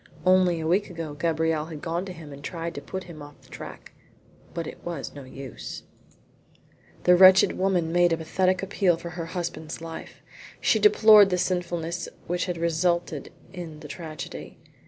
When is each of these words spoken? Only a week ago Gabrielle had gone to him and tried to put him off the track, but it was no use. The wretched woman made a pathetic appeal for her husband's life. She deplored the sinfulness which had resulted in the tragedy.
Only 0.25 0.59
a 0.59 0.65
week 0.65 0.89
ago 0.89 1.13
Gabrielle 1.13 1.67
had 1.67 1.79
gone 1.79 2.05
to 2.05 2.11
him 2.11 2.33
and 2.33 2.43
tried 2.43 2.73
to 2.73 2.81
put 2.81 3.03
him 3.03 3.21
off 3.21 3.39
the 3.43 3.49
track, 3.51 3.91
but 4.51 4.65
it 4.65 4.83
was 4.83 5.13
no 5.13 5.25
use. 5.25 5.83
The 7.03 7.15
wretched 7.15 7.55
woman 7.55 7.91
made 7.91 8.11
a 8.11 8.17
pathetic 8.17 8.63
appeal 8.63 8.97
for 8.97 9.11
her 9.11 9.25
husband's 9.27 9.79
life. 9.79 10.23
She 10.59 10.79
deplored 10.79 11.29
the 11.29 11.37
sinfulness 11.37 12.09
which 12.25 12.45
had 12.45 12.57
resulted 12.57 13.31
in 13.53 13.81
the 13.81 13.87
tragedy. 13.87 14.57